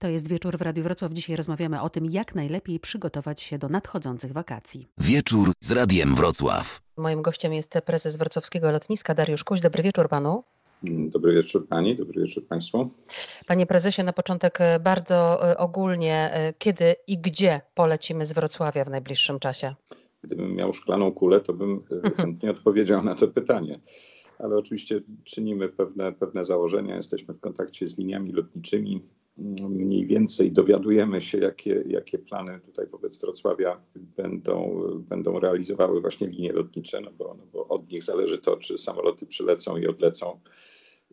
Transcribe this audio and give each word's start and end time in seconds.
To 0.00 0.08
jest 0.08 0.28
wieczór 0.28 0.58
w 0.58 0.62
Radiu 0.62 0.82
Wrocław. 0.82 1.12
Dzisiaj 1.12 1.36
rozmawiamy 1.36 1.80
o 1.80 1.90
tym, 1.90 2.06
jak 2.06 2.34
najlepiej 2.34 2.80
przygotować 2.80 3.42
się 3.42 3.58
do 3.58 3.68
nadchodzących 3.68 4.32
wakacji. 4.32 4.88
Wieczór 4.98 5.52
z 5.60 5.72
Radiem 5.72 6.14
Wrocław. 6.14 6.80
Moim 6.96 7.22
gościem 7.22 7.52
jest 7.52 7.78
prezes 7.86 8.16
wrocławskiego 8.16 8.72
lotniska 8.72 9.14
Dariusz 9.14 9.44
Kuś. 9.44 9.60
Dobry 9.60 9.82
wieczór 9.82 10.08
panu. 10.08 10.44
Dobry 10.82 11.34
wieczór 11.34 11.68
pani, 11.68 11.96
dobry 11.96 12.22
wieczór 12.22 12.46
państwu. 12.46 12.90
Panie 13.48 13.66
prezesie, 13.66 14.02
na 14.02 14.12
początek 14.12 14.60
e, 14.60 14.80
bardzo 14.80 15.50
e, 15.50 15.58
ogólnie, 15.58 16.30
e, 16.32 16.52
kiedy 16.58 16.94
i 17.06 17.18
gdzie 17.18 17.60
polecimy 17.74 18.26
z 18.26 18.32
Wrocławia 18.32 18.84
w 18.84 18.90
najbliższym 18.90 19.38
czasie? 19.38 19.74
Gdybym 20.22 20.54
miał 20.54 20.74
szklaną 20.74 21.12
kulę, 21.12 21.40
to 21.40 21.52
bym 21.52 21.82
mhm. 21.90 22.14
chętnie 22.14 22.50
odpowiedział 22.50 23.02
na 23.02 23.14
to 23.14 23.28
pytanie. 23.28 23.80
Ale 24.38 24.56
oczywiście 24.56 25.00
czynimy 25.24 25.68
pewne, 25.68 26.12
pewne 26.12 26.44
założenia, 26.44 26.96
jesteśmy 26.96 27.34
w 27.34 27.40
kontakcie 27.40 27.88
z 27.88 27.98
liniami 27.98 28.32
lotniczymi. 28.32 29.02
Mniej 29.68 30.06
więcej 30.06 30.52
dowiadujemy 30.52 31.20
się, 31.20 31.38
jakie, 31.38 31.84
jakie 31.86 32.18
plany 32.18 32.60
tutaj 32.60 32.86
wobec 32.86 33.20
Wrocławia 33.20 33.80
będą, 33.96 34.82
będą 34.98 35.40
realizowały 35.40 36.00
właśnie 36.00 36.26
linie 36.26 36.52
lotnicze, 36.52 37.00
no 37.00 37.10
bo, 37.18 37.34
no 37.38 37.46
bo 37.52 37.68
od 37.68 37.90
nich 37.90 38.04
zależy 38.04 38.38
to, 38.38 38.56
czy 38.56 38.78
samoloty 38.78 39.26
przylecą 39.26 39.76
i 39.76 39.86
odlecą 39.86 40.40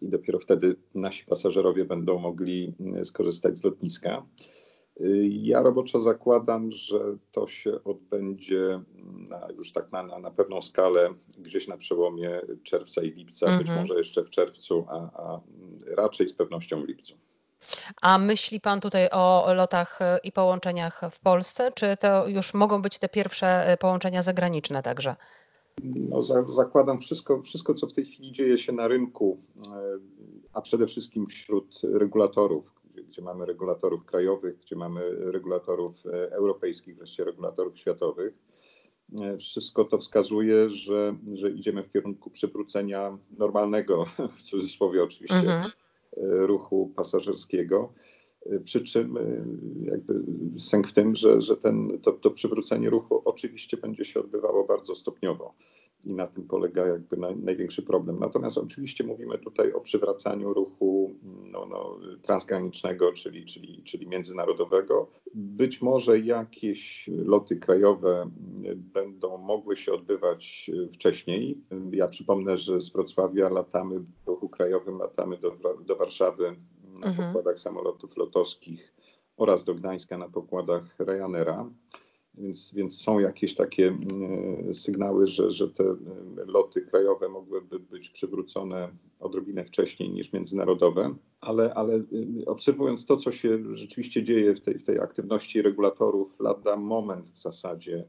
i 0.01 0.09
dopiero 0.09 0.39
wtedy 0.39 0.75
nasi 0.95 1.25
pasażerowie 1.25 1.85
będą 1.85 2.19
mogli 2.19 2.73
skorzystać 3.03 3.57
z 3.57 3.63
lotniska. 3.63 4.25
Ja 5.29 5.61
roboczo 5.61 5.99
zakładam, 5.99 6.71
że 6.71 7.17
to 7.31 7.47
się 7.47 7.83
odbędzie 7.83 8.81
na, 9.29 9.47
już 9.57 9.71
tak 9.71 9.91
na, 9.91 10.03
na, 10.03 10.19
na, 10.19 10.31
pewną 10.31 10.61
skalę 10.61 11.09
gdzieś 11.37 11.67
na 11.67 11.77
przełomie 11.77 12.41
czerwca 12.63 13.03
i 13.03 13.11
lipca, 13.11 13.45
mhm. 13.45 13.63
być 13.63 13.75
może 13.75 13.97
jeszcze 13.97 14.23
w 14.23 14.29
czerwcu, 14.29 14.85
a, 14.89 14.95
a 14.95 15.41
raczej 15.95 16.29
z 16.29 16.33
pewnością 16.33 16.81
w 16.81 16.87
lipcu. 16.87 17.17
A 18.01 18.17
myśli 18.17 18.61
Pan 18.61 18.81
tutaj 18.81 19.09
o 19.11 19.53
lotach 19.53 20.01
e, 20.01 20.19
i 20.23 20.31
połączeniach 20.31 21.01
w 21.11 21.19
Polsce, 21.19 21.71
czy 21.71 21.97
to 21.97 22.27
już 22.27 22.53
mogą 22.53 22.81
być 22.81 22.99
te 22.99 23.09
pierwsze 23.09 23.67
e, 23.67 23.77
połączenia 23.77 24.21
zagraniczne 24.21 24.83
także? 24.83 25.15
No, 25.83 26.21
za, 26.21 26.43
zakładam 26.43 26.99
wszystko, 26.99 27.41
wszystko, 27.41 27.73
co 27.73 27.87
w 27.87 27.93
tej 27.93 28.05
chwili 28.05 28.31
dzieje 28.31 28.57
się 28.57 28.71
na 28.71 28.87
rynku, 28.87 29.37
e, 29.57 29.71
a 30.53 30.61
przede 30.61 30.87
wszystkim 30.87 31.27
wśród 31.27 31.81
regulatorów, 31.93 32.71
gdzie 33.07 33.21
mamy 33.21 33.45
regulatorów 33.45 34.05
krajowych, 34.05 34.59
gdzie 34.59 34.75
mamy 34.75 35.31
regulatorów 35.31 35.95
europejskich, 36.31 36.97
wreszcie 36.97 37.23
regulatorów 37.23 37.79
światowych. 37.79 38.33
Wszystko 39.39 39.85
to 39.85 39.97
wskazuje, 39.97 40.69
że, 40.69 41.15
że 41.33 41.51
idziemy 41.51 41.83
w 41.83 41.89
kierunku 41.89 42.29
przywrócenia 42.29 43.17
normalnego, 43.37 44.05
w 44.37 44.41
cudzysłowie 44.41 45.03
oczywiście, 45.03 45.35
mhm. 45.35 45.71
E, 46.17 46.47
ruchu 46.47 46.93
pasażerskiego. 46.95 47.93
Przy 48.63 48.83
czym 48.83 49.15
jakby 49.83 50.13
sęk 50.59 50.87
w 50.87 50.93
tym, 50.93 51.15
że, 51.15 51.41
że 51.41 51.57
ten, 51.57 51.99
to, 52.03 52.11
to 52.11 52.31
przywrócenie 52.31 52.89
ruchu 52.89 53.21
oczywiście 53.25 53.77
będzie 53.77 54.05
się 54.05 54.19
odbywało 54.19 54.63
bardzo 54.63 54.95
stopniowo 54.95 55.53
i 56.07 56.13
na 56.13 56.27
tym 56.27 56.43
polega 56.43 56.87
jakby 56.87 57.17
największy 57.17 57.83
problem. 57.83 58.19
Natomiast 58.19 58.57
oczywiście 58.57 59.03
mówimy 59.03 59.37
tutaj 59.37 59.73
o 59.73 59.81
przywracaniu 59.81 60.53
ruchu 60.53 61.15
no, 61.51 61.65
no, 61.65 61.99
transgranicznego, 62.21 63.13
czyli, 63.13 63.45
czyli, 63.45 63.83
czyli 63.83 64.07
międzynarodowego. 64.07 65.09
Być 65.33 65.81
może 65.81 66.19
jakieś 66.19 67.09
loty 67.25 67.55
krajowe 67.55 68.29
będą 68.75 69.37
mogły 69.37 69.75
się 69.75 69.93
odbywać 69.93 70.71
wcześniej. 70.93 71.61
Ja 71.91 72.07
przypomnę, 72.07 72.57
że 72.57 72.81
z 72.81 72.89
Wrocławia 72.89 73.49
latamy 73.49 74.03
krajowym, 74.57 74.97
latamy 74.97 75.37
do, 75.37 75.57
do 75.85 75.95
Warszawy 75.95 76.55
na 76.99 77.07
mhm. 77.07 77.27
pokładach 77.27 77.59
samolotów 77.59 78.17
lotowskich 78.17 78.95
oraz 79.37 79.63
do 79.63 79.75
Gdańska 79.75 80.17
na 80.17 80.29
pokładach 80.29 80.95
Ryanaira. 80.99 81.69
Więc, 82.33 82.73
więc 82.73 83.01
są 83.01 83.19
jakieś 83.19 83.55
takie 83.55 83.87
mm, 83.87 84.73
sygnały, 84.73 85.27
że, 85.27 85.51
że 85.51 85.69
te 85.69 85.83
mm, 85.83 85.97
loty 86.47 86.81
krajowe 86.81 87.29
mogłyby 87.29 87.79
być 87.79 88.09
przywrócone 88.09 88.89
odrobinę 89.19 89.65
wcześniej 89.65 90.09
niż 90.09 90.33
międzynarodowe, 90.33 91.15
ale, 91.41 91.73
ale 91.73 91.93
y, 91.95 92.45
obserwując 92.45 93.05
to, 93.05 93.17
co 93.17 93.31
się 93.31 93.75
rzeczywiście 93.75 94.23
dzieje 94.23 94.55
w 94.55 94.61
tej, 94.61 94.79
w 94.79 94.83
tej 94.83 94.99
aktywności 94.99 95.61
regulatorów, 95.61 96.39
lada 96.39 96.75
moment 96.75 97.29
w 97.29 97.39
zasadzie 97.39 98.07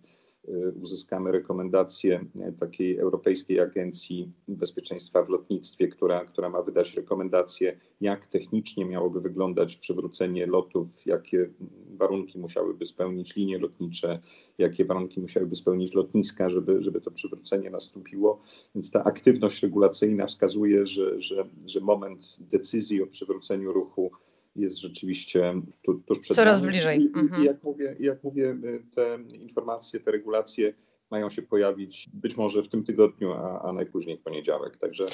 uzyskamy 0.83 1.33
rekomendację 1.33 2.25
y, 2.49 2.53
takiej 2.53 2.99
Europejskiej 2.99 3.61
Agencji 3.61 4.33
Bezpieczeństwa 4.49 5.23
w 5.23 5.29
Lotnictwie, 5.29 5.89
która, 5.89 6.25
która 6.25 6.51
ma 6.51 6.63
wydać 6.63 6.95
rekomendacje, 6.95 7.81
jak 8.01 8.27
technicznie 8.27 8.85
miałoby 8.85 9.21
wyglądać 9.21 9.77
przywrócenie 9.77 10.47
lotów, 10.47 11.07
jakie 11.07 11.51
warunki 11.97 12.39
musiałyby 12.39 12.87
spełnić 12.87 13.37
linie 13.37 13.59
lotnicze, 13.59 14.19
jakie 14.59 14.85
warunki 14.85 15.21
musiałyby 15.21 15.57
spełnić 15.57 15.95
lotniska, 15.95 16.51
żeby, 16.51 16.83
żeby 16.83 17.01
to 17.01 17.11
przywrócenie 17.11 17.71
nastąpiło. 17.71 18.43
Więc 18.75 18.91
ta 18.91 19.05
aktywność 19.05 19.63
regulacyjna 19.63 20.27
wskazuje, 20.27 20.87
że, 20.87 21.23
że, 21.23 21.49
że 21.67 21.81
moment 21.81 22.37
decyzji 22.41 23.03
o 23.03 23.07
przywróceniu 23.07 23.73
ruchu 23.73 24.11
jest 24.59 24.79
rzeczywiście 24.81 25.55
tu, 25.83 25.95
tuż 25.95 26.21
przed 26.21 26.37
Coraz 26.37 26.61
nami. 26.61 26.71
bliżej. 26.71 27.01
I, 27.01 27.07
mhm. 27.07 27.43
i 27.43 27.47
jak, 27.47 27.63
mówię, 27.63 27.97
jak 28.01 28.25
mówię, 28.25 28.57
te 28.95 29.19
informacje, 29.33 30.01
te 30.01 30.11
regulacje 30.11 30.75
mają 31.11 31.31
się 31.31 31.43
pojawić 31.43 32.11
być 32.15 32.37
może 32.37 32.63
w 32.63 32.69
tym 32.69 32.85
tygodniu, 32.85 33.33
a, 33.33 33.63
a 33.63 33.73
najpóźniej 33.73 34.17
w 34.19 34.23
poniedziałek. 34.23 34.77
Także 34.77 35.07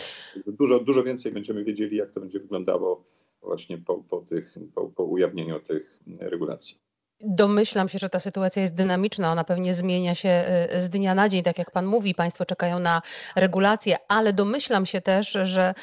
dużo, 0.47 0.81
dużo 0.81 1.03
więcej 1.03 1.33
będziemy 1.33 1.65
wiedzieli, 1.65 1.97
jak 1.97 2.11
to 2.11 2.21
będzie 2.21 2.41
wyglądało 2.41 3.05
właśnie 3.43 3.79
po, 3.79 3.99
po, 3.99 4.21
tych, 4.21 4.55
po, 4.75 4.89
po 4.89 5.05
ujawnieniu 5.05 5.61
tych 5.61 6.01
regulacji. 6.19 6.84
Domyślam 7.21 7.89
się, 7.89 7.99
że 7.99 8.09
ta 8.09 8.21
sytuacja 8.21 8.63
jest 8.63 8.75
dynamiczna, 8.75 9.33
ona 9.33 9.45
pewnie 9.45 9.75
zmienia 9.75 10.15
się 10.15 10.45
y, 10.75 10.83
z 10.83 10.89
dnia 10.89 11.15
na 11.15 11.29
dzień, 11.29 11.43
tak 11.43 11.59
jak 11.59 11.71
Pan 11.71 11.87
mówi, 11.87 12.15
Państwo 12.15 12.47
czekają 12.47 12.79
na 12.79 13.03
regulacje, 13.37 13.97
ale 14.09 14.33
domyślam 14.33 14.87
się 14.87 15.01
też, 15.01 15.39
że 15.43 15.75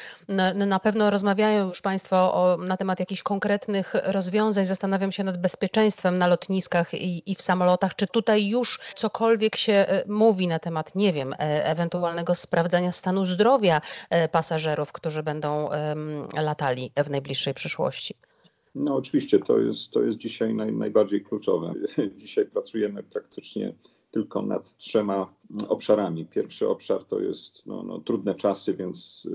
na 0.54 0.80
pewno 0.80 1.10
rozmawiają 1.10 1.68
już 1.68 1.80
Państwo 1.80 2.34
o, 2.34 2.56
na 2.56 2.76
temat 2.76 3.00
jakichś 3.00 3.22
konkretnych 3.22 3.94
rozwiązań. 4.04 4.66
Zastanawiam 4.66 5.12
się 5.12 5.24
nad 5.24 5.36
bezpieczeństwem 5.36 6.18
na 6.18 6.26
lotniskach 6.26 6.94
i, 6.94 7.32
i 7.32 7.34
w 7.34 7.42
samolotach. 7.42 7.94
Czy 7.96 8.06
tutaj 8.06 8.48
już 8.48 8.80
cokolwiek 8.94 9.56
się 9.56 9.86
y, 10.06 10.12
mówi 10.12 10.48
na 10.48 10.58
temat, 10.58 10.94
nie 10.94 11.12
wiem, 11.12 11.32
e, 11.32 11.64
ewentualnego 11.64 12.34
sprawdzania 12.34 12.92
stanu 12.92 13.24
zdrowia 13.24 13.80
e, 14.10 14.28
pasażerów, 14.28 14.92
którzy 14.92 15.22
będą 15.22 15.68
latali 16.34 16.92
w 16.96 17.10
najbliższej 17.10 17.54
przyszłości? 17.54 18.16
No 18.74 18.96
oczywiście, 18.96 19.38
to 19.38 19.58
jest, 19.58 19.90
to 19.90 20.02
jest 20.02 20.18
dzisiaj 20.18 20.54
naj, 20.54 20.72
najbardziej 20.72 21.24
kluczowe. 21.24 21.74
Dzisiaj 22.16 22.46
pracujemy 22.46 23.02
praktycznie 23.02 23.74
tylko 24.10 24.42
nad 24.42 24.76
trzema 24.76 25.34
obszarami. 25.68 26.26
Pierwszy 26.26 26.68
obszar 26.68 27.04
to 27.04 27.20
jest 27.20 27.66
no, 27.66 27.82
no, 27.82 28.00
trudne 28.00 28.34
czasy, 28.34 28.74
więc 28.74 29.28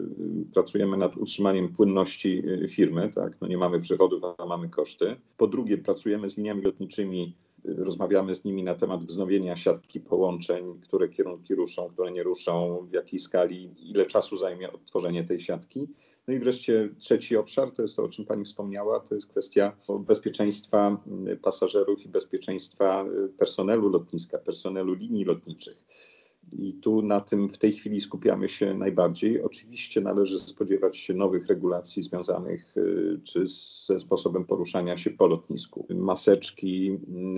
y, 0.49 0.53
pracujemy 0.53 0.97
nad 0.97 1.17
utrzymaniem 1.17 1.69
płynności 1.69 2.43
y, 2.63 2.67
firmy. 2.67 3.11
Tak? 3.15 3.41
No, 3.41 3.47
nie 3.47 3.57
mamy 3.57 3.79
przychodów, 3.79 4.21
a 4.37 4.45
mamy 4.45 4.69
koszty. 4.69 5.15
Po 5.37 5.47
drugie, 5.47 5.77
pracujemy 5.77 6.29
z 6.29 6.37
liniami 6.37 6.61
lotniczymi 6.61 7.35
rozmawiamy 7.67 8.35
z 8.35 8.45
nimi 8.45 8.63
na 8.63 8.75
temat 8.75 9.05
wznowienia 9.05 9.55
siatki 9.55 9.99
połączeń, 9.99 10.79
które 10.81 11.09
kierunki 11.09 11.55
ruszą, 11.55 11.89
które 11.89 12.11
nie 12.11 12.23
ruszą, 12.23 12.87
w 12.89 12.93
jakiej 12.93 13.19
skali, 13.19 13.89
ile 13.91 14.05
czasu 14.05 14.37
zajmie 14.37 14.71
odtworzenie 14.71 15.23
tej 15.23 15.39
siatki. 15.39 15.87
No 16.27 16.33
i 16.33 16.39
wreszcie 16.39 16.89
trzeci 16.97 17.37
obszar, 17.37 17.71
to 17.71 17.81
jest 17.81 17.95
to, 17.95 18.03
o 18.03 18.09
czym 18.09 18.25
Pani 18.25 18.45
wspomniała, 18.45 18.99
to 18.99 19.15
jest 19.15 19.27
kwestia 19.27 19.77
bezpieczeństwa 19.99 21.03
pasażerów 21.41 22.05
i 22.05 22.09
bezpieczeństwa 22.09 23.05
personelu 23.37 23.89
lotniska, 23.89 24.37
personelu 24.37 24.93
linii 24.93 25.25
lotniczych. 25.25 25.85
I 26.53 26.73
tu 26.73 27.01
na 27.01 27.21
tym 27.21 27.49
w 27.49 27.57
tej 27.57 27.73
chwili 27.73 28.01
skupiamy 28.01 28.49
się 28.49 28.73
najbardziej. 28.73 29.41
Oczywiście 29.41 30.01
należy 30.01 30.39
spodziewać 30.39 30.97
się 30.97 31.13
nowych 31.13 31.47
regulacji 31.47 32.03
związanych 32.03 32.77
y, 32.77 33.19
czy 33.23 33.47
ze 33.47 33.99
sposobem 33.99 34.45
poruszania 34.45 34.97
się 34.97 35.09
po 35.09 35.27
lotnisku. 35.27 35.87
Maseczki 35.89 36.91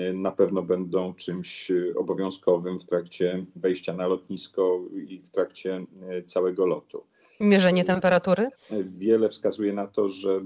y, 0.09 0.13
na 0.13 0.31
pewno 0.31 0.61
będą 0.61 1.13
czymś 1.13 1.71
obowiązkowym 1.95 2.79
w 2.79 2.85
trakcie 2.85 3.45
wejścia 3.55 3.93
na 3.93 4.07
lotnisko 4.07 4.81
i 5.07 5.19
w 5.19 5.29
trakcie 5.29 5.85
y, 6.19 6.23
całego 6.23 6.65
lotu. 6.65 7.03
Mierzenie 7.39 7.83
temperatury? 7.83 8.49
Wiele 8.97 9.29
wskazuje 9.29 9.73
na 9.73 9.87
to, 9.87 10.07
że 10.07 10.41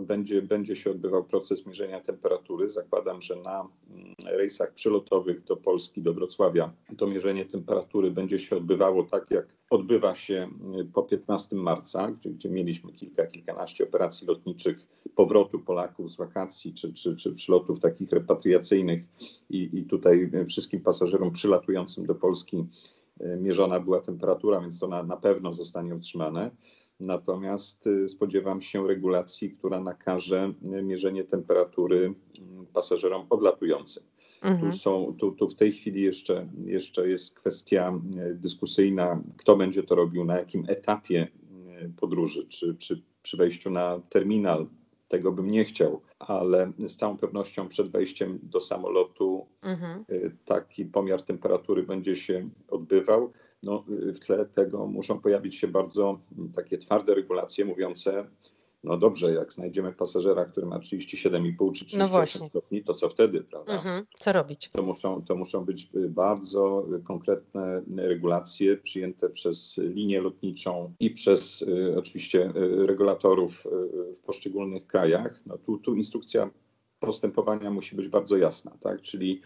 będzie, 0.00 0.42
będzie 0.42 0.76
się 0.76 0.90
odbywał 0.90 1.24
proces 1.24 1.66
mierzenia 1.66 2.00
temperatury. 2.00 2.68
Zakładam, 2.68 3.22
że 3.22 3.36
na 3.36 3.68
mm, 3.90 4.14
rejsach 4.24 4.72
przylotowych 4.72 5.44
do 5.44 5.56
Polski, 5.56 6.02
do 6.02 6.14
Wrocławia, 6.14 6.72
to 6.98 7.06
mierzenie 7.06 7.44
temperatury 7.44 8.10
będzie 8.10 8.38
się 8.38 8.56
odbywało 8.56 9.02
tak, 9.02 9.30
jak 9.30 9.46
odbywa 9.70 10.14
się 10.14 10.34
mm, 10.34 10.92
po 10.92 11.02
15 11.02 11.56
marca, 11.56 12.10
gdzie, 12.10 12.30
gdzie 12.30 12.48
mieliśmy 12.48 12.92
kilka, 12.92 13.26
kilkanaście 13.26 13.84
operacji 13.84 14.26
lotniczych 14.26 14.88
powrotu 15.14 15.58
Polaków 15.58 16.12
z 16.12 16.16
wakacji 16.16 16.74
czy, 16.74 16.92
czy, 16.92 17.16
czy 17.16 17.32
przylotów 17.32 17.80
takich 17.80 18.12
repatriacyjnych 18.12 19.02
i, 19.50 19.70
i 19.72 19.84
tutaj 19.84 20.30
wszystkim 20.48 20.80
pasażerom 20.80 21.32
przylatującym 21.32 22.06
do 22.06 22.14
Polski 22.14 22.66
mierzona 23.20 23.80
była 23.80 24.00
temperatura, 24.00 24.60
więc 24.60 24.80
to 24.80 24.88
na, 24.88 25.02
na 25.02 25.16
pewno 25.16 25.52
zostanie 25.52 25.94
utrzymane. 25.94 26.50
Natomiast 27.00 27.86
y, 27.86 28.08
spodziewam 28.08 28.62
się 28.62 28.86
regulacji, 28.86 29.50
która 29.50 29.80
nakaże 29.80 30.52
y, 30.78 30.82
mierzenie 30.82 31.24
temperatury 31.24 32.14
pasażerom 32.72 33.26
odlatującym. 33.30 34.02
Mhm. 34.42 34.70
Tu, 34.70 34.78
są, 34.78 35.14
tu, 35.18 35.32
tu 35.32 35.48
w 35.48 35.54
tej 35.54 35.72
chwili 35.72 36.02
jeszcze, 36.02 36.48
jeszcze 36.64 37.08
jest 37.08 37.34
kwestia 37.34 38.00
y, 38.30 38.34
dyskusyjna, 38.34 39.22
kto 39.36 39.56
będzie 39.56 39.82
to 39.82 39.94
robił, 39.94 40.24
na 40.24 40.38
jakim 40.38 40.64
etapie 40.68 41.28
podróży, 41.96 42.46
czy 42.48 42.74
przy, 42.74 43.02
przy 43.22 43.36
wejściu 43.36 43.70
na 43.70 44.00
terminal. 44.08 44.66
Tego 45.08 45.32
bym 45.32 45.50
nie 45.50 45.64
chciał, 45.64 46.00
ale 46.18 46.72
z 46.78 46.96
całą 46.96 47.16
pewnością 47.16 47.68
przed 47.68 47.90
wejściem 47.90 48.38
do 48.42 48.60
samolotu 48.60 49.46
mhm. 49.62 50.04
taki 50.44 50.84
pomiar 50.84 51.22
temperatury 51.22 51.82
będzie 51.82 52.16
się 52.16 52.48
odbywał 52.68 53.32
no, 53.62 53.84
w 53.88 54.18
tle 54.18 54.46
tego 54.46 54.86
muszą 54.86 55.20
pojawić 55.20 55.54
się 55.54 55.68
bardzo 55.68 56.20
takie 56.54 56.78
twarde 56.78 57.14
regulacje 57.14 57.64
mówiące, 57.64 58.26
no 58.86 58.96
dobrze, 58.96 59.32
jak 59.32 59.52
znajdziemy 59.52 59.92
pasażera, 59.92 60.44
który 60.44 60.66
ma 60.66 60.78
37,5 60.78 61.72
czy 61.72 61.84
38 61.84 62.42
no 62.42 62.48
stopni, 62.48 62.84
to 62.84 62.94
co 62.94 63.08
wtedy, 63.08 63.40
prawda? 63.40 63.72
Mhm. 63.72 64.06
Co 64.20 64.32
robić? 64.32 64.70
To 64.70 64.82
muszą, 64.82 65.24
to 65.24 65.36
muszą 65.36 65.64
być 65.64 65.88
bardzo 66.08 66.86
konkretne 67.04 67.82
regulacje 67.96 68.76
przyjęte 68.76 69.30
przez 69.30 69.78
linię 69.78 70.20
lotniczą 70.20 70.92
i 71.00 71.10
przez 71.10 71.62
y, 71.62 71.94
oczywiście 71.98 72.52
y, 72.56 72.86
regulatorów 72.86 73.66
y, 73.66 74.14
w 74.14 74.20
poszczególnych 74.20 74.86
krajach. 74.86 75.40
No 75.46 75.58
tu, 75.58 75.78
tu 75.78 75.94
instrukcja 75.94 76.50
postępowania 77.00 77.70
musi 77.70 77.96
być 77.96 78.08
bardzo 78.08 78.36
jasna, 78.36 78.72
tak? 78.80 79.02
czyli 79.02 79.40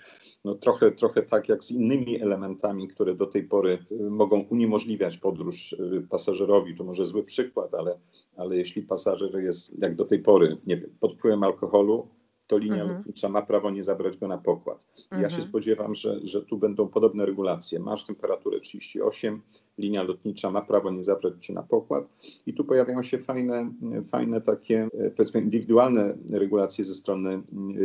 no 0.44 0.54
trochę, 0.54 0.92
trochę 0.92 1.22
tak 1.22 1.48
jak 1.48 1.64
z 1.64 1.70
innymi 1.70 2.22
elementami, 2.22 2.88
które 2.88 3.14
do 3.14 3.26
tej 3.26 3.44
pory 3.44 3.78
y, 3.92 4.10
mogą 4.10 4.40
uniemożliwiać 4.40 5.18
podróż 5.18 5.72
y, 5.72 6.06
pasażerowi. 6.10 6.76
To 6.76 6.84
może 6.84 7.06
zły 7.06 7.24
przykład, 7.24 7.74
ale, 7.74 7.98
ale 8.36 8.56
jeśli 8.56 8.82
pasażer 8.82 9.42
jest 9.42 9.82
jak 9.82 9.96
do 9.96 10.04
tej 10.04 10.18
pory, 10.18 10.56
nie 10.66 10.76
wiem, 10.76 10.90
pod 11.00 11.14
wpływem 11.14 11.42
alkoholu, 11.42 12.08
to 12.46 12.58
linia 12.58 12.82
mhm. 12.82 12.98
lotnicza 12.98 13.28
ma 13.28 13.42
prawo 13.42 13.70
nie 13.70 13.82
zabrać 13.82 14.16
go 14.16 14.28
na 14.28 14.38
pokład. 14.38 14.86
Mhm. 15.02 15.22
Ja 15.22 15.28
się 15.28 15.34
mhm. 15.36 15.48
spodziewam, 15.48 15.94
że, 15.94 16.20
że 16.24 16.42
tu 16.42 16.58
będą 16.58 16.88
podobne 16.88 17.26
regulacje. 17.26 17.80
Masz 17.80 18.04
temperaturę 18.06 18.60
38, 18.60 19.42
linia 19.80 20.02
lotnicza 20.02 20.50
ma 20.50 20.62
prawo 20.62 20.90
nie 20.90 21.04
zabrać 21.04 21.34
cię 21.40 21.52
na 21.52 21.62
pokład 21.62 22.04
i 22.46 22.54
tu 22.54 22.64
pojawiają 22.64 23.02
się 23.02 23.18
fajne, 23.18 23.72
fajne 24.06 24.40
takie 24.40 24.88
e, 24.98 25.10
powiedzmy 25.10 25.40
indywidualne 25.40 26.14
regulacje 26.30 26.84
ze 26.84 26.94
strony 26.94 27.30
e, 27.30 27.42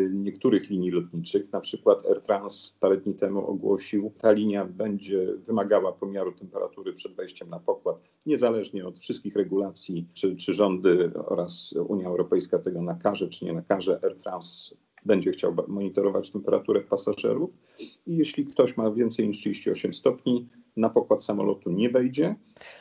niektórych 0.09 0.69
linii 0.69 0.91
lotniczych. 0.91 1.51
Na 1.51 1.59
przykład 1.59 2.05
Air 2.05 2.21
France 2.21 2.73
parę 2.79 2.97
dni 2.97 3.13
temu 3.13 3.47
ogłosił, 3.47 4.11
ta 4.17 4.31
linia 4.31 4.65
będzie 4.65 5.27
wymagała 5.47 5.91
pomiaru 5.91 6.31
temperatury 6.31 6.93
przed 6.93 7.13
wejściem 7.15 7.49
na 7.49 7.59
pokład, 7.59 7.97
niezależnie 8.25 8.87
od 8.87 8.99
wszystkich 8.99 9.35
regulacji, 9.35 10.07
czy, 10.13 10.35
czy 10.35 10.53
rządy 10.53 11.11
oraz 11.25 11.73
Unia 11.87 12.07
Europejska 12.07 12.59
tego 12.59 12.81
nakaże, 12.81 13.29
czy 13.29 13.45
nie 13.45 13.53
nakaże. 13.53 13.99
Air 14.03 14.15
France 14.17 14.75
będzie 15.05 15.31
chciał 15.31 15.55
monitorować 15.67 16.29
temperaturę 16.29 16.81
pasażerów 16.81 17.57
i 18.07 18.17
jeśli 18.17 18.45
ktoś 18.45 18.77
ma 18.77 18.91
więcej 18.91 19.27
niż 19.27 19.37
38 19.37 19.93
stopni, 19.93 20.47
na 20.77 20.89
pokład 20.89 21.23
samolotu 21.23 21.71
nie 21.71 21.89
wejdzie, 21.89 22.35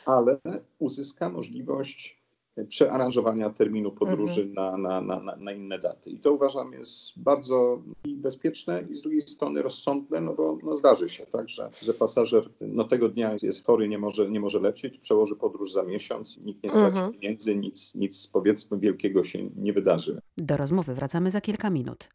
ale 0.05 0.39
uzyska 0.79 1.29
możliwość 1.29 2.25
przearanżowania 2.69 3.49
terminu 3.49 3.91
podróży 3.91 4.41
mhm. 4.41 4.81
na, 4.81 5.01
na, 5.01 5.19
na, 5.19 5.35
na 5.35 5.51
inne 5.51 5.79
daty. 5.79 6.09
I 6.09 6.19
to 6.19 6.33
uważam 6.33 6.73
jest 6.73 7.19
bardzo 7.19 7.81
i 8.03 8.15
bezpieczne 8.15 8.83
i 8.89 8.95
z 8.95 9.01
drugiej 9.01 9.21
strony 9.21 9.61
rozsądne, 9.61 10.21
no 10.21 10.33
bo 10.33 10.57
no 10.63 10.75
zdarzy 10.75 11.09
się 11.09 11.25
tak, 11.25 11.49
że, 11.49 11.69
że 11.81 11.93
pasażer 11.93 12.49
no 12.61 12.83
tego 12.83 13.09
dnia 13.09 13.35
jest 13.43 13.65
chory, 13.65 13.87
nie 13.87 13.97
może, 13.97 14.29
nie 14.29 14.39
może 14.39 14.59
lecieć, 14.59 14.99
przełoży 14.99 15.35
podróż 15.35 15.73
za 15.73 15.83
miesiąc, 15.83 16.37
nikt 16.37 16.63
nie 16.63 16.69
straci 16.69 16.97
mhm. 16.97 17.13
pieniędzy, 17.13 17.55
nic, 17.55 17.95
nic 17.95 18.27
powiedzmy 18.27 18.79
wielkiego 18.79 19.23
się 19.23 19.49
nie 19.55 19.73
wydarzy. 19.73 20.21
Do 20.37 20.57
rozmowy 20.57 20.93
wracamy 20.93 21.31
za 21.31 21.41
kilka 21.41 21.69
minut. 21.69 22.03